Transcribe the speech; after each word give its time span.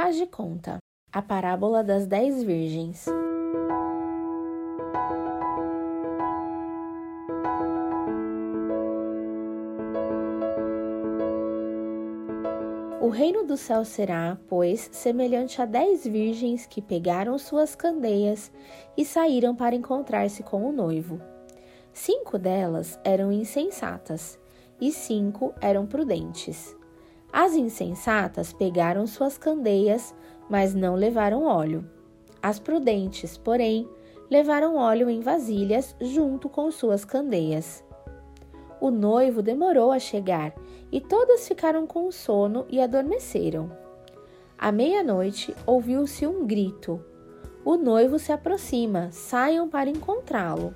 Faz 0.00 0.14
de 0.14 0.26
conta. 0.26 0.78
A 1.12 1.20
parábola 1.20 1.82
das 1.82 2.06
dez 2.06 2.40
virgens. 2.44 3.04
O 13.00 13.08
reino 13.08 13.42
do 13.42 13.56
céu 13.56 13.84
será, 13.84 14.38
pois, 14.46 14.88
semelhante 14.92 15.60
a 15.60 15.64
dez 15.64 16.06
virgens 16.06 16.64
que 16.64 16.80
pegaram 16.80 17.36
suas 17.36 17.74
candeias 17.74 18.52
e 18.96 19.04
saíram 19.04 19.52
para 19.56 19.74
encontrar-se 19.74 20.44
com 20.44 20.64
o 20.64 20.70
noivo. 20.70 21.20
Cinco 21.92 22.38
delas 22.38 23.00
eram 23.02 23.32
insensatas 23.32 24.38
e 24.80 24.92
cinco 24.92 25.52
eram 25.60 25.88
prudentes. 25.88 26.77
As 27.40 27.54
insensatas 27.54 28.52
pegaram 28.52 29.06
suas 29.06 29.38
candeias, 29.38 30.12
mas 30.50 30.74
não 30.74 30.96
levaram 30.96 31.44
óleo. 31.44 31.88
As 32.42 32.58
prudentes, 32.58 33.38
porém, 33.38 33.88
levaram 34.28 34.74
óleo 34.74 35.08
em 35.08 35.20
vasilhas 35.20 35.94
junto 36.00 36.48
com 36.48 36.68
suas 36.72 37.04
candeias. 37.04 37.84
O 38.80 38.90
noivo 38.90 39.40
demorou 39.40 39.92
a 39.92 40.00
chegar 40.00 40.52
e 40.90 41.00
todas 41.00 41.46
ficaram 41.46 41.86
com 41.86 42.10
sono 42.10 42.66
e 42.68 42.80
adormeceram. 42.80 43.70
À 44.58 44.72
meia-noite 44.72 45.54
ouviu-se 45.64 46.26
um 46.26 46.44
grito: 46.44 47.00
O 47.64 47.76
noivo 47.76 48.18
se 48.18 48.32
aproxima, 48.32 49.12
saiam 49.12 49.68
para 49.68 49.88
encontrá-lo. 49.88 50.74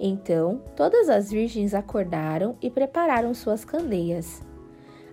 Então 0.00 0.62
todas 0.74 1.10
as 1.10 1.30
virgens 1.30 1.74
acordaram 1.74 2.56
e 2.62 2.70
prepararam 2.70 3.34
suas 3.34 3.62
candeias. 3.62 4.48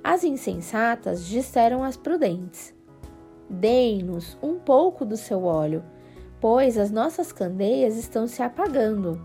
As 0.07 0.23
insensatas 0.23 1.25
disseram 1.25 1.83
às 1.83 1.97
prudentes: 1.97 2.73
Deem-nos 3.49 4.37
um 4.41 4.57
pouco 4.57 5.03
do 5.03 5.17
seu 5.17 5.43
óleo, 5.43 5.83
pois 6.39 6.77
as 6.77 6.89
nossas 6.89 7.33
candeias 7.33 7.97
estão 7.97 8.25
se 8.25 8.41
apagando. 8.41 9.21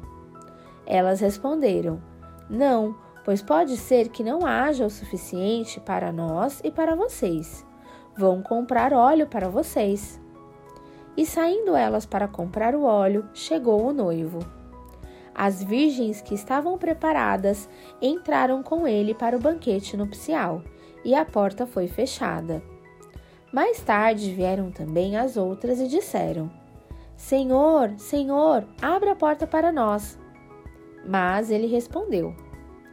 Elas 0.84 1.20
responderam: 1.20 2.02
Não, 2.50 2.96
pois 3.24 3.40
pode 3.40 3.76
ser 3.76 4.08
que 4.08 4.24
não 4.24 4.44
haja 4.44 4.84
o 4.84 4.90
suficiente 4.90 5.78
para 5.78 6.10
nós 6.10 6.60
e 6.64 6.70
para 6.72 6.96
vocês. 6.96 7.64
Vão 8.18 8.42
comprar 8.42 8.92
óleo 8.92 9.28
para 9.28 9.48
vocês. 9.48 10.20
E 11.16 11.24
saindo 11.24 11.76
elas 11.76 12.06
para 12.06 12.26
comprar 12.26 12.74
o 12.74 12.82
óleo, 12.82 13.28
chegou 13.32 13.86
o 13.86 13.92
noivo. 13.92 14.40
As 15.34 15.62
virgens 15.62 16.20
que 16.20 16.34
estavam 16.34 16.76
preparadas 16.76 17.68
entraram 18.00 18.62
com 18.62 18.86
ele 18.86 19.14
para 19.14 19.36
o 19.36 19.40
banquete 19.40 19.96
nupcial, 19.96 20.62
e 21.04 21.14
a 21.14 21.24
porta 21.24 21.66
foi 21.66 21.88
fechada. 21.88 22.62
Mais 23.52 23.80
tarde 23.80 24.32
vieram 24.32 24.70
também 24.70 25.16
as 25.16 25.36
outras 25.36 25.80
e 25.80 25.88
disseram: 25.88 26.50
Senhor, 27.16 27.92
Senhor, 27.98 28.64
abra 28.80 29.12
a 29.12 29.16
porta 29.16 29.46
para 29.46 29.72
nós. 29.72 30.18
Mas 31.04 31.50
ele 31.50 31.66
respondeu: 31.66 32.34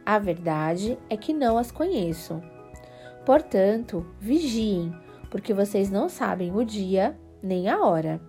a 0.04 0.18
verdade 0.18 0.98
é 1.08 1.16
que 1.16 1.32
não 1.32 1.56
as 1.56 1.70
conheço. 1.70 2.42
Portanto, 3.24 4.04
vigiem, 4.18 4.92
porque 5.30 5.54
vocês 5.54 5.90
não 5.90 6.08
sabem 6.08 6.52
o 6.52 6.64
dia 6.64 7.16
nem 7.42 7.68
a 7.68 7.84
hora. 7.84 8.20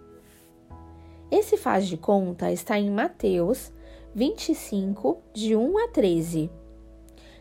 Esse 1.31 1.57
faz 1.57 1.87
de 1.87 1.97
conta 1.97 2.51
está 2.51 2.77
em 2.77 2.91
Mateus 2.91 3.73
25, 4.13 5.21
de 5.31 5.55
1 5.55 5.77
a 5.77 5.87
13. 5.87 6.51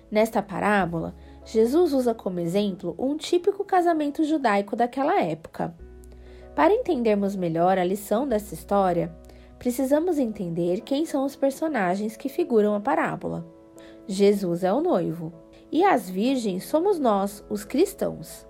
Nesta 0.08 0.40
parábola, 0.40 1.16
Jesus 1.44 1.92
usa 1.92 2.14
como 2.14 2.38
exemplo 2.38 2.94
um 2.96 3.16
típico 3.16 3.64
casamento 3.64 4.22
judaico 4.22 4.76
daquela 4.76 5.20
época. 5.20 5.74
Para 6.54 6.72
entendermos 6.72 7.34
melhor 7.34 7.76
a 7.76 7.82
lição 7.82 8.26
dessa 8.26 8.54
história, 8.54 9.12
precisamos 9.58 10.16
entender 10.16 10.82
quem 10.82 11.04
são 11.04 11.24
os 11.24 11.34
personagens 11.34 12.16
que 12.16 12.28
figuram 12.28 12.76
a 12.76 12.80
parábola. 12.80 13.44
Jesus 14.06 14.62
é 14.62 14.72
o 14.72 14.80
noivo 14.80 15.32
e 15.72 15.84
as 15.84 16.08
virgens 16.08 16.64
somos 16.66 17.00
nós, 17.00 17.44
os 17.50 17.64
cristãos. 17.64 18.46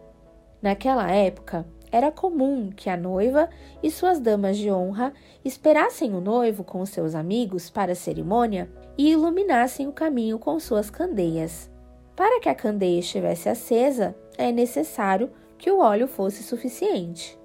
Naquela 0.61 1.11
época, 1.11 1.67
era 1.93 2.11
comum 2.11 2.71
que 2.75 2.89
a 2.89 2.97
noiva 2.97 3.49
e 3.83 3.91
suas 3.91 4.21
damas 4.21 4.56
de 4.56 4.71
honra 4.71 5.12
esperassem 5.45 6.15
o 6.15 6.21
noivo 6.21 6.62
com 6.62 6.84
seus 6.87 7.15
amigos 7.15 7.69
para 7.69 7.93
a 7.93 7.97
cerimônia 7.97 8.71
e 8.97 9.11
iluminassem 9.11 9.89
o 9.89 9.93
caminho 9.93 10.39
com 10.39 10.59
suas 10.61 10.91
candeias. 10.91 11.71
Para 12.15 12.41
que 12.41 12.49
a 12.49 12.55
candeia 12.55 13.00
estivesse 13.00 13.49
acesa, 13.49 14.15
é 14.37 14.53
necessário 14.53 15.31
que 15.56 15.71
o 15.71 15.79
óleo 15.79 16.06
fosse 16.06 16.43
suficiente. 16.43 17.39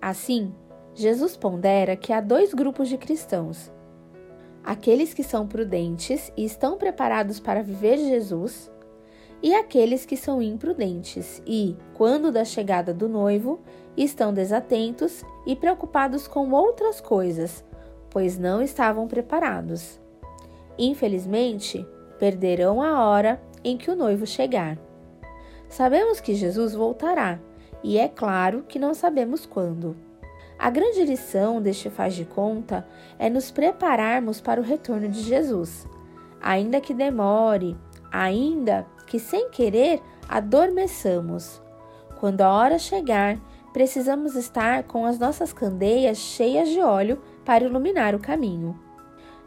Assim, 0.00 0.52
Jesus 0.94 1.36
pondera 1.36 1.96
que 1.96 2.12
há 2.12 2.20
dois 2.20 2.54
grupos 2.54 2.88
de 2.88 2.96
cristãos: 2.96 3.72
aqueles 4.64 5.14
que 5.14 5.22
são 5.22 5.46
prudentes 5.46 6.32
e 6.36 6.44
estão 6.44 6.76
preparados 6.78 7.40
para 7.40 7.62
viver 7.62 7.98
Jesus, 7.98 8.70
e 9.42 9.54
aqueles 9.54 10.04
que 10.04 10.16
são 10.16 10.42
imprudentes 10.42 11.42
e, 11.46 11.76
quando 11.94 12.30
da 12.30 12.44
chegada 12.44 12.92
do 12.92 13.08
noivo, 13.08 13.60
estão 13.96 14.32
desatentos 14.32 15.24
e 15.46 15.56
preocupados 15.56 16.26
com 16.26 16.50
outras 16.50 17.00
coisas, 17.00 17.64
pois 18.10 18.38
não 18.38 18.62
estavam 18.62 19.06
preparados. 19.08 20.00
Infelizmente, 20.78 21.86
perderão 22.18 22.82
a 22.82 23.04
hora 23.04 23.40
em 23.64 23.76
que 23.76 23.90
o 23.90 23.96
noivo 23.96 24.26
chegar. 24.26 24.78
Sabemos 25.68 26.20
que 26.20 26.34
Jesus 26.34 26.74
voltará, 26.74 27.38
e 27.82 27.98
é 27.98 28.08
claro 28.08 28.64
que 28.68 28.78
não 28.78 28.92
sabemos 28.92 29.46
quando. 29.46 29.96
A 30.58 30.68
grande 30.68 31.02
lição 31.04 31.62
deste 31.62 31.88
faz 31.88 32.14
de 32.14 32.26
conta 32.26 32.86
é 33.18 33.30
nos 33.30 33.50
prepararmos 33.50 34.40
para 34.40 34.60
o 34.60 34.64
retorno 34.64 35.08
de 35.08 35.22
Jesus, 35.22 35.86
ainda 36.40 36.80
que 36.80 36.92
demore, 36.92 37.76
ainda 38.12 38.86
que 39.10 39.18
sem 39.18 39.50
querer 39.50 40.00
adormeçamos. 40.28 41.60
Quando 42.18 42.40
a 42.40 42.50
hora 42.50 42.78
chegar, 42.78 43.38
precisamos 43.72 44.36
estar 44.36 44.84
com 44.84 45.04
as 45.04 45.18
nossas 45.18 45.52
candeias 45.52 46.16
cheias 46.16 46.68
de 46.68 46.80
óleo 46.80 47.20
para 47.44 47.64
iluminar 47.64 48.14
o 48.14 48.20
caminho. 48.20 48.78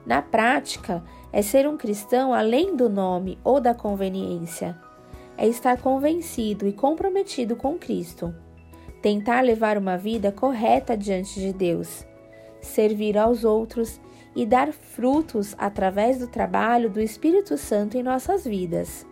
Na 0.06 0.22
prática, 0.22 1.04
é 1.32 1.42
ser 1.42 1.68
um 1.68 1.78
cristão 1.78 2.34
além 2.34 2.76
do 2.76 2.90
nome 2.90 3.40
ou 3.44 3.60
da 3.60 3.74
conveniência. 3.74 4.78
É 5.38 5.48
estar 5.48 5.82
convencido 5.82 6.68
e 6.68 6.74
comprometido 6.74 7.56
com 7.56 7.80
Cristo 7.80 8.36
tentar 9.04 9.42
levar 9.42 9.78
uma 9.78 9.98
vida 9.98 10.32
correta 10.32 10.96
diante 10.96 11.38
de 11.38 11.52
Deus, 11.52 12.08
servir 12.62 13.18
aos 13.18 13.44
outros 13.44 14.00
e 14.34 14.46
dar 14.46 14.72
frutos 14.72 15.54
através 15.58 16.20
do 16.20 16.28
trabalho 16.28 16.90
do 16.90 17.02
Espírito 17.02 17.58
Santo 17.58 17.98
em 17.98 18.02
nossas 18.02 18.46
vidas. 18.46 19.06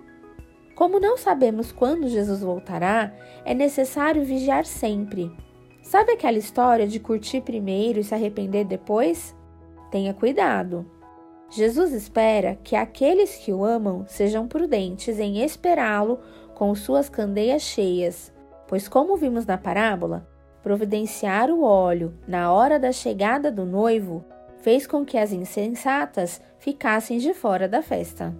Como 0.81 0.99
não 0.99 1.15
sabemos 1.15 1.71
quando 1.71 2.09
Jesus 2.09 2.41
voltará, 2.41 3.13
é 3.45 3.53
necessário 3.53 4.25
vigiar 4.25 4.65
sempre. 4.65 5.31
Sabe 5.83 6.13
aquela 6.13 6.39
história 6.39 6.87
de 6.87 6.99
curtir 6.99 7.41
primeiro 7.41 7.99
e 7.99 8.03
se 8.03 8.15
arrepender 8.15 8.65
depois? 8.65 9.35
Tenha 9.91 10.11
cuidado. 10.11 10.83
Jesus 11.51 11.93
espera 11.93 12.57
que 12.63 12.75
aqueles 12.75 13.35
que 13.35 13.53
o 13.53 13.63
amam 13.63 14.05
sejam 14.07 14.47
prudentes 14.47 15.19
em 15.19 15.43
esperá-lo 15.43 16.19
com 16.55 16.73
suas 16.73 17.07
candeias 17.07 17.61
cheias 17.61 18.33
Pois, 18.67 18.87
como 18.87 19.15
vimos 19.15 19.45
na 19.45 19.59
parábola, 19.59 20.27
providenciar 20.63 21.51
o 21.51 21.61
óleo 21.61 22.11
na 22.27 22.51
hora 22.51 22.79
da 22.79 22.91
chegada 22.91 23.51
do 23.51 23.67
noivo 23.67 24.25
fez 24.63 24.87
com 24.87 25.05
que 25.05 25.19
as 25.19 25.31
insensatas 25.31 26.41
ficassem 26.57 27.19
de 27.19 27.35
fora 27.35 27.67
da 27.67 27.83
festa. 27.83 28.35